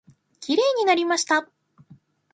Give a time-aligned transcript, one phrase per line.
[0.39, 1.47] きれいになりました。